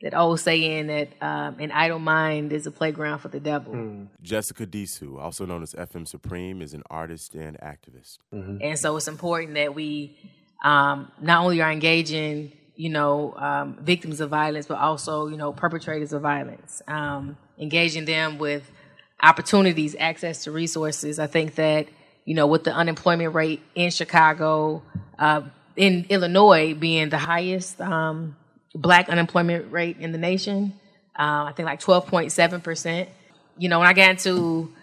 [0.01, 3.73] that old saying that um, an idle mind is a playground for the devil.
[3.73, 4.07] Mm.
[4.21, 8.17] Jessica Disu, also known as FM Supreme, is an artist and activist.
[8.33, 8.57] Mm-hmm.
[8.61, 10.17] And so it's important that we
[10.63, 15.53] um, not only are engaging, you know, um, victims of violence, but also, you know,
[15.53, 18.69] perpetrators of violence, um, engaging them with
[19.21, 21.19] opportunities, access to resources.
[21.19, 21.87] I think that,
[22.25, 24.81] you know, with the unemployment rate in Chicago,
[25.19, 25.41] uh,
[25.75, 28.35] in Illinois being the highest, um,
[28.75, 30.73] black unemployment rate in the nation.
[31.17, 33.07] Uh, I think like 12.7%.
[33.57, 34.73] You know, when I got into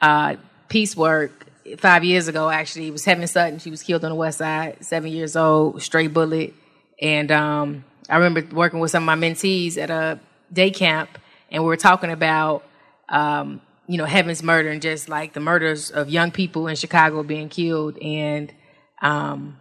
[0.00, 0.36] uh,
[0.68, 1.46] peace work
[1.78, 3.58] five years ago, actually, it was Heaven Sutton.
[3.58, 6.54] She was killed on the west side, seven years old, straight bullet.
[7.00, 10.18] And um, I remember working with some of my mentees at a
[10.52, 11.18] day camp,
[11.50, 12.64] and we were talking about,
[13.08, 17.22] um, you know, Heaven's murder and just like the murders of young people in Chicago
[17.22, 17.96] being killed.
[17.98, 18.52] And
[19.00, 19.58] um,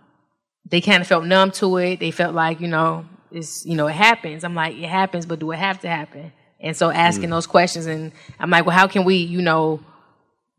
[0.70, 2.00] they kind of felt numb to it.
[2.00, 4.44] They felt like, you know, it's you know it happens.
[4.44, 6.32] I'm like it happens but do it have to happen?
[6.60, 7.32] And so asking mm.
[7.32, 9.80] those questions and i'm like well how can we you know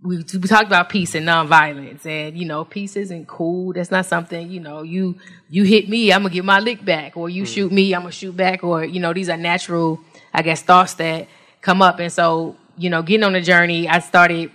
[0.01, 3.73] we, we talked about peace and nonviolence and you know peace isn't cool.
[3.73, 5.17] That's not something you know you
[5.51, 7.53] you hit me i'm gonna get my lick back or you mm.
[7.53, 10.01] shoot me i'm gonna shoot back or you know these are natural
[10.33, 11.27] i guess thoughts that
[11.61, 11.99] come up.
[11.99, 14.53] And so you know getting on the journey i started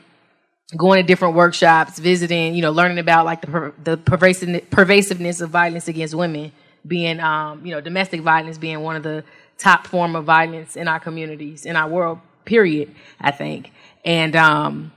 [0.78, 5.50] going to different workshops visiting you know learning about like the the pervasiveness, pervasiveness of
[5.50, 6.54] violence against women
[6.86, 9.24] being, um, you know, domestic violence being one of the
[9.58, 13.72] top form of violence in our communities, in our world, period, I think.
[14.04, 14.92] And um,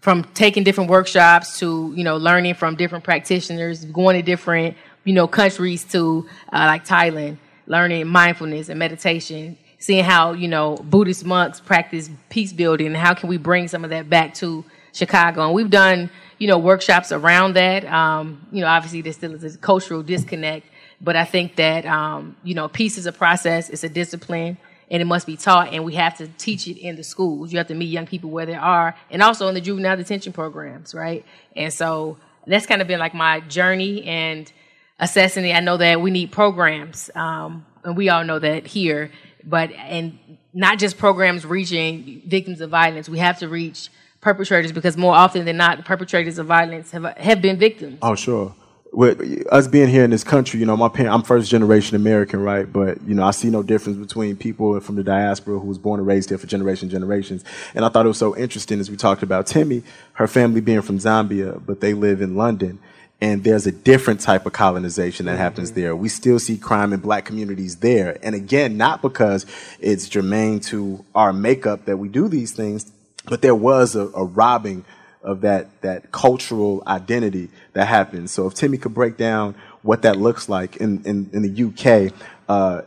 [0.00, 5.12] from taking different workshops to, you know, learning from different practitioners, going to different, you
[5.12, 11.24] know, countries to uh, like Thailand, learning mindfulness and meditation, seeing how, you know, Buddhist
[11.24, 15.44] monks practice peace building and how can we bring some of that back to Chicago.
[15.44, 17.84] And we've done, you know, workshops around that.
[17.84, 20.66] Um, you know, obviously there still is a cultural disconnect
[21.00, 24.58] but I think that, um, you know, peace is a process, it's a discipline,
[24.90, 27.52] and it must be taught, and we have to teach it in the schools.
[27.52, 30.32] You have to meet young people where they are, and also in the juvenile detention
[30.32, 31.24] programs, right?
[31.54, 34.50] And so that's kind of been like my journey and
[34.98, 35.54] assessing it.
[35.54, 39.12] I know that we need programs, um, and we all know that here,
[39.44, 40.18] but, and
[40.52, 43.88] not just programs reaching victims of violence, we have to reach
[44.20, 47.98] perpetrators because more often than not, the perpetrators of violence have, have been victims.
[48.02, 48.54] Oh, sure
[48.92, 52.40] with us being here in this country, you know, my parents, I'm first generation American,
[52.40, 52.70] right?
[52.70, 56.00] But, you know, I see no difference between people from the diaspora who was born
[56.00, 57.44] and raised here for generations generations.
[57.74, 59.82] And I thought it was so interesting as we talked about Temi,
[60.14, 62.78] her family being from Zambia, but they live in London.
[63.20, 65.42] And there's a different type of colonization that mm-hmm.
[65.42, 65.96] happens there.
[65.96, 68.16] We still see crime in black communities there.
[68.22, 69.44] And again, not because
[69.80, 72.90] it's germane to our makeup that we do these things,
[73.26, 74.84] but there was a, a robbing
[75.22, 78.32] of that that cultural identity that happens.
[78.32, 82.12] So if Temi could break down what that looks like in in, in the UK,
[82.48, 82.82] uh,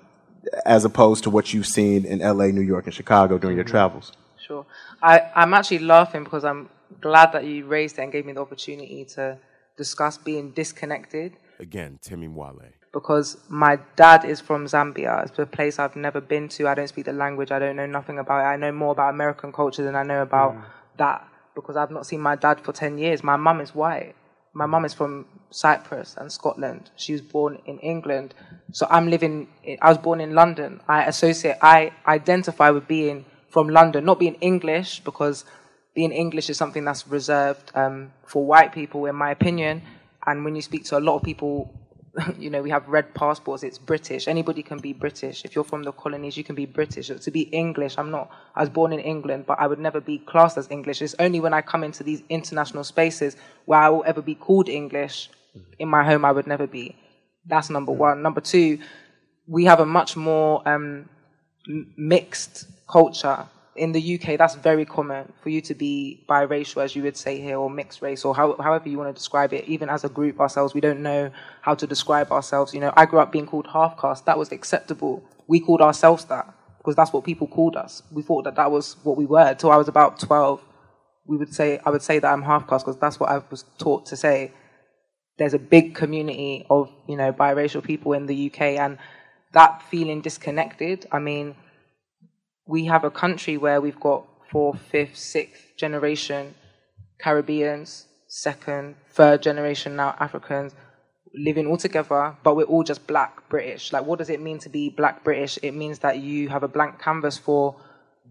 [0.65, 4.11] as opposed to what you've seen in LA, New York, and Chicago during your travels.
[4.37, 4.65] Sure,
[5.01, 8.41] I, I'm actually laughing because I'm glad that you raised it and gave me the
[8.41, 9.37] opportunity to
[9.77, 11.33] discuss being disconnected.
[11.59, 12.71] Again, Temi Mwale.
[12.91, 15.25] Because my dad is from Zambia.
[15.25, 16.67] It's a place I've never been to.
[16.67, 17.49] I don't speak the language.
[17.51, 18.47] I don't know nothing about it.
[18.47, 20.63] I know more about American culture than I know about mm.
[20.97, 23.23] that because I've not seen my dad for 10 years.
[23.23, 24.15] My mum is white.
[24.53, 26.91] My mum is from Cyprus and Scotland.
[26.95, 28.33] She was born in England.
[28.73, 29.47] So I'm living,
[29.81, 30.81] I was born in London.
[30.87, 35.45] I associate, I identify with being from London, not being English, because
[35.93, 39.81] being English is something that's reserved um, for white people, in my opinion.
[40.25, 41.73] And when you speak to a lot of people
[42.37, 44.27] you know, we have red passports, it's British.
[44.27, 45.45] Anybody can be British.
[45.45, 47.07] If you're from the colonies, you can be British.
[47.07, 50.19] To be English, I'm not, I was born in England, but I would never be
[50.19, 51.01] classed as English.
[51.01, 54.67] It's only when I come into these international spaces where I will ever be called
[54.67, 55.29] English.
[55.79, 56.95] In my home, I would never be.
[57.45, 58.21] That's number one.
[58.21, 58.79] Number two,
[59.47, 61.09] we have a much more um,
[61.97, 67.03] mixed culture in the UK, that's very common for you to be biracial, as you
[67.03, 69.65] would say here, or mixed race, or how, however you want to describe it.
[69.65, 71.31] Even as a group ourselves, we don't know
[71.61, 72.73] how to describe ourselves.
[72.73, 74.25] You know, I grew up being called half caste.
[74.25, 75.23] That was acceptable.
[75.47, 78.03] We called ourselves that because that's what people called us.
[78.11, 79.47] We thought that that was what we were.
[79.47, 80.61] Until I was about 12,
[81.25, 83.63] we would say, I would say that I'm half caste because that's what I was
[83.77, 84.51] taught to say.
[85.37, 88.97] There's a big community of, you know, biracial people in the UK and
[89.53, 91.07] that feeling disconnected.
[91.11, 91.55] I mean,
[92.71, 96.55] we have a country where we've got fourth, fifth, sixth generation
[97.19, 100.73] Caribbeans, second, third generation now Africans
[101.35, 103.91] living all together, but we're all just black British.
[103.91, 105.59] Like, what does it mean to be black British?
[105.61, 107.75] It means that you have a blank canvas for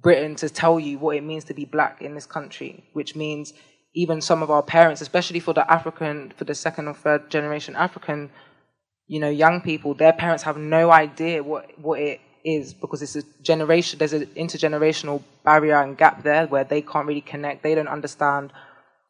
[0.02, 3.52] Britain to tell you what it means to be black in this country, which means
[3.94, 7.76] even some of our parents, especially for the African, for the second or third generation
[7.76, 8.30] African,
[9.06, 13.16] you know, young people, their parents have no idea what, what it is because it's
[13.16, 17.74] a generation, there's an intergenerational barrier and gap there where they can't really connect, they
[17.74, 18.52] don't understand.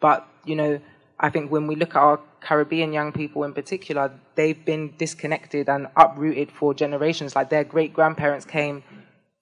[0.01, 0.81] But, you know,
[1.19, 5.69] I think when we look at our Caribbean young people in particular, they've been disconnected
[5.69, 7.37] and uprooted for generations.
[7.37, 8.83] Like their great grandparents came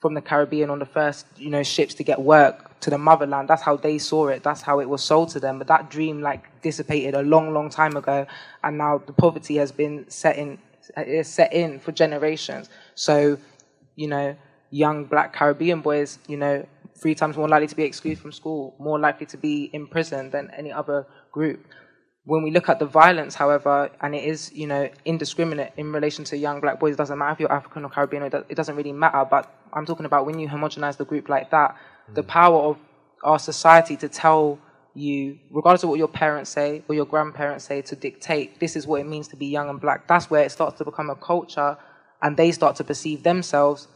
[0.01, 3.49] from the Caribbean on the first, you know, ships to get work to the motherland.
[3.49, 4.43] That's how they saw it.
[4.43, 5.59] That's how it was sold to them.
[5.59, 8.27] But that dream like dissipated a long, long time ago,
[8.63, 10.59] and now the poverty has been set in,
[11.25, 12.69] set in for generations.
[12.95, 13.39] So,
[13.99, 14.37] you know,
[14.71, 16.65] young Black Caribbean boys, you know,
[16.97, 20.31] three times more likely to be excluded from school, more likely to be in prison
[20.31, 21.67] than any other group.
[22.25, 26.25] When we look at the violence, however, and it is, you know, indiscriminate in relation
[26.27, 28.93] to young black boys, it doesn't matter if you're African or Caribbean, it doesn't really
[28.93, 29.25] matter.
[29.29, 32.15] But I'm talking about when you homogenize the group like that, mm.
[32.15, 32.79] the power of
[33.25, 34.61] our society to tell
[34.95, 38.87] you, regardless of what your parents say or your grandparents say, to dictate this is
[38.87, 40.07] what it means to be young and black.
[40.07, 41.77] That's where it starts to become a culture,
[42.23, 43.89] and they start to perceive themselves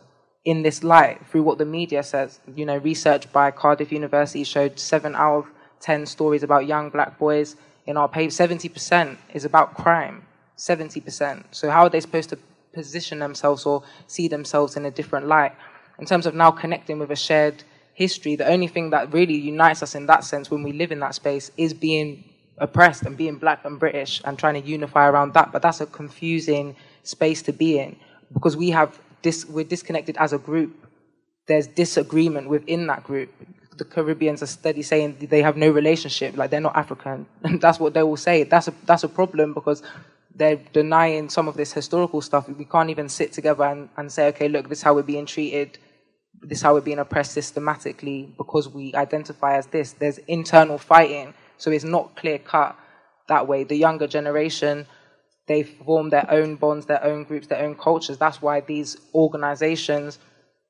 [0.44, 2.40] in this light through what the media says.
[2.54, 5.46] You know, research by Cardiff University showed seven out of
[5.80, 7.56] ten stories about young black boys
[7.86, 10.26] in our paper, 70% is about crime.
[10.56, 11.44] 70%.
[11.50, 12.38] So how are they supposed to
[12.72, 15.52] position themselves or see themselves in a different light?
[15.98, 19.82] In terms of now connecting with a shared history, the only thing that really unites
[19.82, 22.24] us in that sense when we live in that space is being
[22.58, 25.50] oppressed and being black and British and trying to unify around that.
[25.50, 27.96] But that's a confusing space to be in
[28.32, 30.88] because we have dis- we're disconnected as a group.
[31.46, 33.30] There's disagreement within that group
[33.76, 37.80] the Caribbeans are steady saying they have no relationship, like they're not African, and that's
[37.80, 38.44] what they will say.
[38.44, 39.82] That's a that's a problem because
[40.34, 42.48] they're denying some of this historical stuff.
[42.48, 45.26] We can't even sit together and, and say, okay, look, this is how we're being
[45.26, 45.78] treated,
[46.40, 49.92] this is how we're being oppressed systematically because we identify as this.
[49.92, 52.76] There's internal fighting, so it's not clear cut
[53.28, 53.64] that way.
[53.64, 54.86] The younger generation,
[55.46, 58.18] they form their own bonds, their own groups, their own cultures.
[58.18, 60.18] That's why these organizations,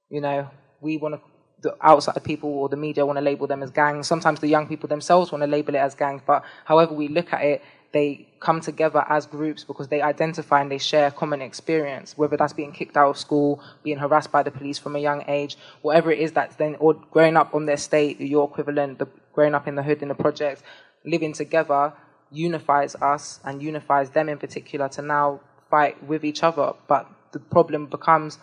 [0.09, 0.49] you know,
[0.81, 1.21] we want to
[1.63, 4.07] the outside people or the media want to label them as gangs.
[4.07, 6.21] Sometimes the young people themselves want to label it as gangs.
[6.27, 10.71] But however we look at it, they come together as groups because they identify and
[10.71, 14.51] they share common experience, whether that's being kicked out of school, being harassed by the
[14.51, 17.77] police from a young age, whatever it is that's then, or growing up on their
[17.77, 20.63] state, your equivalent, the, growing up in the hood, in the projects,
[21.05, 21.93] living together
[22.33, 25.41] unifies us and unifies them in particular to now
[25.71, 26.73] fight with each other.
[26.89, 28.39] But the problem becomes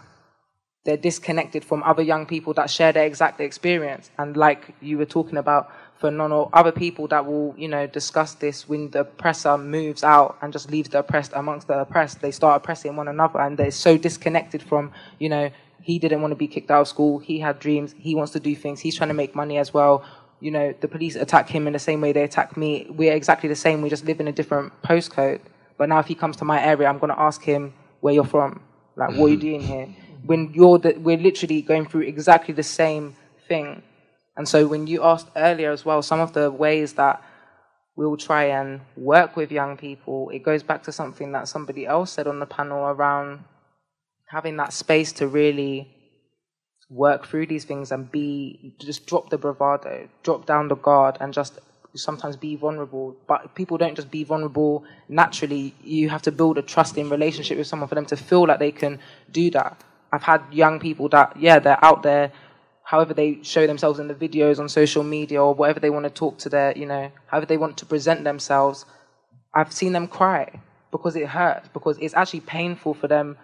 [0.86, 4.12] they're disconnected from other young people that share their exact experience.
[4.18, 7.86] And like you were talking about, for non or other people that will, you know,
[7.86, 12.22] discuss this when the oppressor moves out and just leaves the oppressed amongst the oppressed,
[12.22, 16.32] they start oppressing one another and they're so disconnected from, you know, he didn't want
[16.32, 18.96] to be kicked out of school, he had dreams, he wants to do things, he's
[18.96, 20.06] trying to make money as well.
[20.40, 22.88] You know, the police attack him in the same way they attack me.
[22.90, 25.42] We're exactly the same, we just live in a different postcode.
[25.78, 28.62] But now if he comes to my area, I'm gonna ask him where you're from.
[28.96, 29.48] Like, what are you mm-hmm.
[29.48, 29.96] doing here?
[30.26, 33.16] when you're the, we're literally going through exactly the same
[33.48, 33.82] thing.
[34.38, 37.22] And so when you asked earlier as well, some of the ways that
[37.96, 42.12] we'll try and work with young people, it goes back to something that somebody else
[42.12, 43.44] said on the panel around
[44.28, 45.94] having that space to really
[46.90, 51.34] work through these things and be just drop the bravado, drop down the guard and
[51.34, 51.60] just
[51.96, 53.16] sometimes be vulnerable.
[53.28, 55.76] But people don't just be vulnerable naturally.
[55.84, 58.72] You have to build a trusting relationship with someone for them to feel like they
[58.72, 59.00] can
[59.32, 59.82] do that.
[60.12, 62.32] I've had young people that, yeah, they're out there,
[62.84, 66.10] however they show themselves in the videos on social media or whatever they want to
[66.10, 68.86] talk to their, you know, however they want to present themselves.
[69.54, 70.60] I've seen them cry
[70.92, 73.38] because it hurts, because it's actually painful for them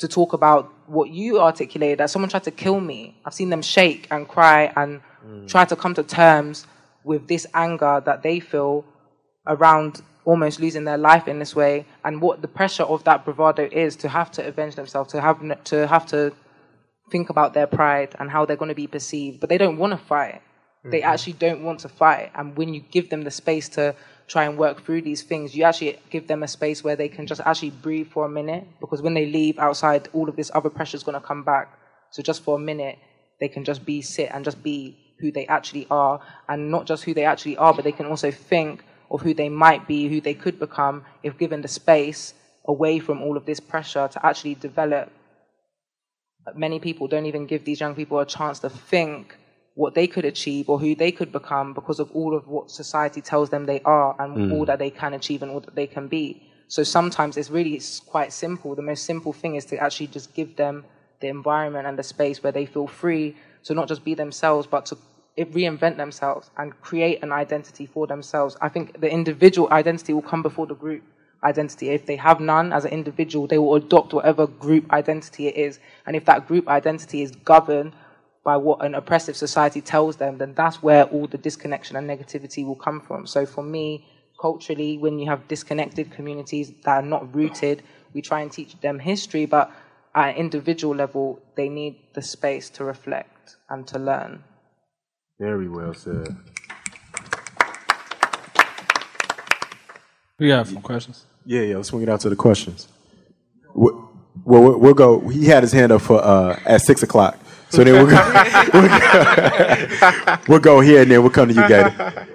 [0.00, 3.16] to talk about what you articulated that someone tried to kill me.
[3.24, 5.48] I've seen them shake and cry and mm.
[5.48, 6.66] try to come to terms
[7.04, 8.84] with this anger that they feel
[9.46, 13.68] around almost losing their life in this way, and what the pressure of that bravado
[13.72, 16.32] is to have to avenge themselves, to have to have to
[17.10, 19.92] think about their pride and how they're going to be perceived, but they don't want
[19.92, 20.34] to fight.
[20.34, 20.90] Mm-hmm.
[20.90, 23.94] They actually don't want to fight, and when you give them the space to
[24.30, 27.26] try and work through these things, you actually give them a space where they can
[27.26, 30.70] just actually breathe for a minute, because when they leave outside, all of this other
[30.70, 31.66] pressure is going to come back.
[32.10, 32.96] So just for a minute,
[33.40, 37.02] they can just be sit and just be who they actually are, and not just
[37.04, 40.20] who they actually are, but they can also think of who they might be, who
[40.20, 42.32] they could become, if given the space
[42.66, 45.10] away from all of this pressure to actually develop.
[46.54, 49.36] Many people don't even give these young people a chance to think
[49.80, 53.22] what they could achieve or who they could become because of all of what society
[53.22, 54.52] tells them they are and Mm.
[54.52, 56.26] all that they can achieve and all that they can be.
[56.68, 58.74] So sometimes it's really it's quite simple.
[58.74, 60.84] The most simple thing is to actually just give them
[61.20, 63.26] the environment and the space where they feel free
[63.64, 64.98] to not just be themselves, but to
[65.38, 68.56] reinvent themselves and create an identity for themselves.
[68.60, 71.02] I think the individual identity will come before the group
[71.42, 71.88] identity.
[71.88, 75.78] If they have none as an individual, they will adopt whatever group identity it is.
[76.06, 77.92] And if that group identity is governed
[78.42, 82.64] by what an oppressive society tells them, then that's where all the disconnection and negativity
[82.64, 83.26] will come from.
[83.26, 84.06] So for me,
[84.40, 87.82] culturally, when you have disconnected communities that are not rooted,
[88.14, 89.70] we try and teach them history, but
[90.14, 94.42] at an individual level, they need the space to reflect and to learn.
[95.38, 96.36] Very well said.
[100.38, 101.26] We have some questions.
[101.44, 101.76] Yeah, yeah.
[101.76, 102.88] Let's swing it out to the questions.
[103.74, 104.10] Well,
[104.44, 105.28] we'll, we'll go.
[105.28, 107.38] He had his hand up for uh, at six o'clock.
[107.70, 108.16] So then we'll go,
[108.74, 112.26] we'll go, we'll go here and then we'll come to you, Gator.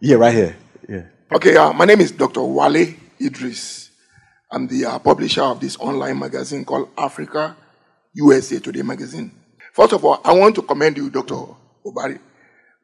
[0.00, 0.56] Yeah, right here.
[0.88, 1.02] Yeah.
[1.32, 2.42] Okay, uh, my name is Dr.
[2.42, 3.90] Wale Idris.
[4.50, 7.54] I'm the uh, publisher of this online magazine called Africa
[8.14, 9.30] USA Today magazine.
[9.74, 11.34] First of all, I want to commend you, Dr.
[11.84, 12.18] Obari.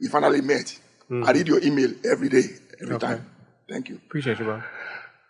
[0.01, 0.79] We finally met.
[1.11, 2.45] I read your email every day,
[2.83, 3.07] every Okay.
[3.07, 3.31] time.
[3.69, 3.97] Thank you.
[3.97, 4.63] Appreciate you, bro.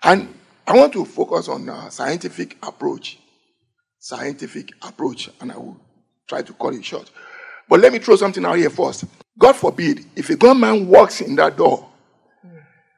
[0.02, 0.28] And
[0.66, 3.18] I want to focus on uh, scientific approach.
[4.00, 5.80] Scientific approach, and I will
[6.26, 7.10] try to cut it short.
[7.68, 9.04] But let me throw something out here first.
[9.38, 11.88] God forbid, if a gunman walks in that door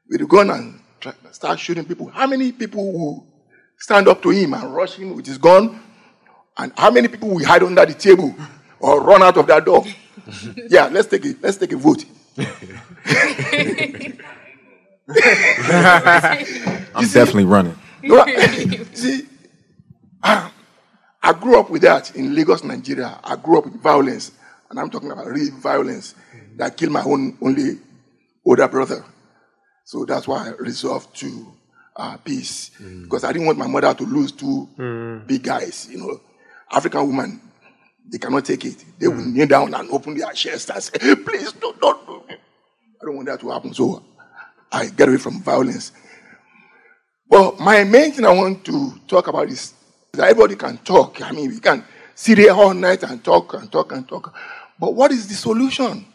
[0.09, 3.27] with a gun and try, start shooting people, how many people will
[3.79, 5.81] stand up to him and rush him with his gun?
[6.59, 8.35] And how many people will hide under the table
[8.81, 9.85] or run out of that door?
[10.69, 11.37] yeah, let's take it.
[11.43, 12.05] Let's take a vote.
[16.95, 17.77] I'm definitely running.
[18.95, 19.27] See,
[20.23, 20.51] I,
[21.27, 23.19] I grew up with that in Lagos, Nigeria.
[23.25, 24.31] I grew up with violence,
[24.71, 26.15] and I'm talking about real violence
[26.55, 27.79] that killed my own only
[28.45, 29.05] older brother.
[29.85, 31.53] So that's why I resolved to
[31.97, 33.03] uh, peace mm.
[33.03, 35.27] because I didn't want my mother to lose two mm.
[35.27, 35.89] big guys.
[35.91, 36.21] You know,
[36.71, 37.41] African women,
[38.09, 38.85] they cannot take it.
[38.97, 39.33] They will mm.
[39.35, 42.39] kneel down and open their chest and say, "Please don't, don't do it."
[43.03, 43.75] I don't want that to happen.
[43.75, 44.01] So
[44.71, 45.91] I get away from violence.
[47.29, 49.75] But my main thing I want to talk about is
[50.19, 51.23] everybody can talk.
[51.23, 54.35] I mean, we can sit here all night and talk and talk and talk.
[54.79, 56.07] But what is the solution?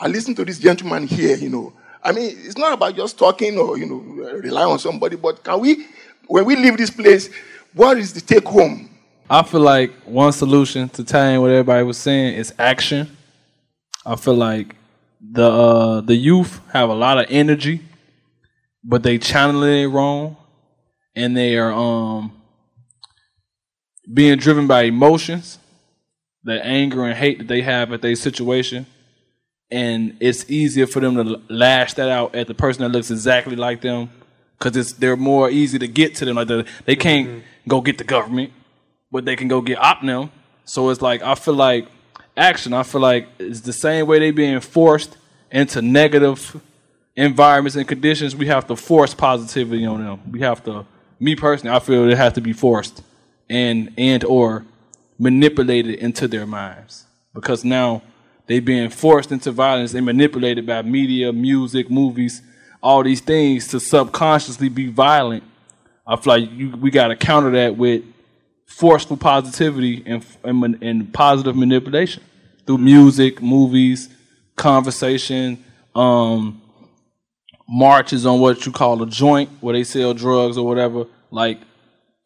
[0.00, 1.72] I listen to this gentleman here, you know.
[2.02, 3.98] I mean, it's not about just talking or, you know,
[4.40, 5.86] rely on somebody, but can we,
[6.26, 7.30] when we leave this place,
[7.74, 8.88] what is the take home?
[9.28, 13.16] I feel like one solution to tying what everybody was saying is action.
[14.06, 14.74] I feel like
[15.20, 17.82] the uh, the youth have a lot of energy,
[18.82, 20.36] but they channel it wrong,
[21.14, 22.37] and they are um
[24.12, 25.58] being driven by emotions,
[26.44, 28.86] the anger and hate that they have at their situation,
[29.70, 33.56] and it's easier for them to lash that out at the person that looks exactly
[33.56, 34.10] like them
[34.58, 36.36] because it's they're more easy to get to them.
[36.36, 37.68] Like the, they can't mm-hmm.
[37.68, 38.52] go get the government,
[39.10, 40.30] but they can go get Opnum.
[40.64, 41.88] So it's like I feel like
[42.36, 42.72] action.
[42.72, 45.16] I feel like it's the same way they being forced
[45.50, 46.60] into negative
[47.14, 48.34] environments and conditions.
[48.34, 50.20] We have to force positivity on them.
[50.30, 50.86] We have to.
[51.20, 53.02] Me personally, I feel it has to be forced
[53.48, 54.64] and and or
[55.18, 58.02] manipulated into their minds because now
[58.46, 59.92] they being forced into violence.
[59.92, 62.42] They manipulated by media, music, movies,
[62.82, 65.44] all these things to subconsciously be violent.
[66.06, 68.02] I feel like you, we got to counter that with
[68.66, 72.22] forceful positivity and, and and positive manipulation
[72.66, 74.08] through music, movies,
[74.56, 75.62] conversation,
[75.94, 76.60] um,
[77.68, 81.06] marches on what you call a joint where they sell drugs or whatever.
[81.30, 81.60] Like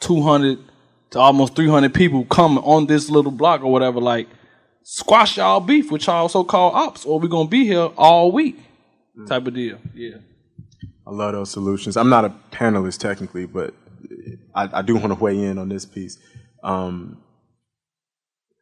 [0.00, 0.58] 200
[1.12, 4.00] to almost 300 people come on this little block or whatever.
[4.00, 4.28] Like
[4.82, 8.58] squash y'all beef with y'all so-called ops, or we're gonna be here all week.
[9.26, 9.78] Type of deal.
[9.94, 10.16] Yeah.
[11.06, 11.96] I love those solutions.
[11.96, 13.74] I'm not a panelist technically, but
[14.54, 16.18] I, I do want to weigh in on this piece.
[16.62, 17.22] Um,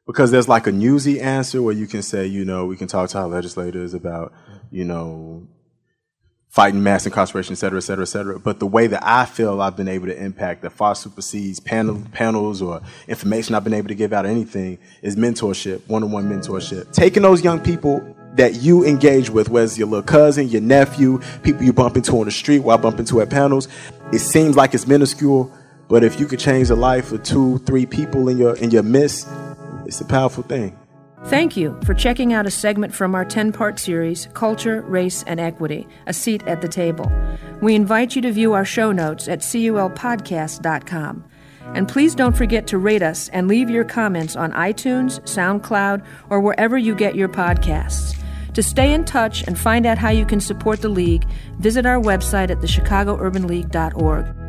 [0.07, 3.11] because there's like a newsy answer where you can say, you know, we can talk
[3.11, 4.33] to our legislators about,
[4.73, 5.47] you know,
[6.51, 8.39] fighting mass incarceration, et cetera, et cetera, et cetera.
[8.39, 12.03] But the way that I feel I've been able to impact that far supersedes panel,
[12.13, 16.93] panels or information I've been able to give out or anything is mentorship, one-on-one mentorship.
[16.93, 21.21] Taking those young people that you engage with, whether it's your little cousin, your nephew,
[21.45, 23.69] people you bump into on the street while I bump into at panels,
[24.13, 25.53] it seems like it's minuscule,
[25.89, 28.83] but if you could change the life of two, three people in your in your
[28.83, 29.29] midst,
[29.87, 30.77] it's a powerful thing.
[31.27, 35.39] Thank you for checking out a segment from our 10 part series, Culture, Race, and
[35.39, 37.13] Equity A Seat at the Table.
[37.61, 41.25] We invite you to view our show notes at culpodcast.com.
[41.75, 46.41] And please don't forget to rate us and leave your comments on iTunes, SoundCloud, or
[46.41, 48.17] wherever you get your podcasts.
[48.55, 52.01] To stay in touch and find out how you can support the League, visit our
[52.01, 54.40] website at thechicagourbanleague.org.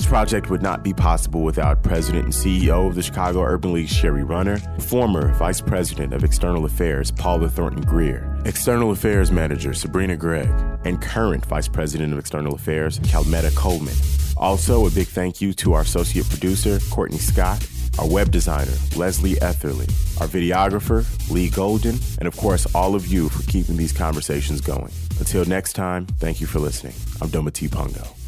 [0.00, 3.90] This project would not be possible without President and CEO of the Chicago Urban League,
[3.90, 10.16] Shari Runner, former Vice President of External Affairs, Paula Thornton Greer, External Affairs Manager, Sabrina
[10.16, 10.48] Gregg,
[10.86, 13.94] and current Vice President of External Affairs, Calmetta Coleman.
[14.38, 17.62] Also, a big thank you to our associate producer, Courtney Scott,
[17.98, 23.28] our web designer, Leslie Etherly, our videographer, Lee Golden, and of course, all of you
[23.28, 24.92] for keeping these conversations going.
[25.18, 26.94] Until next time, thank you for listening.
[27.20, 28.19] I'm Dometi Pongo.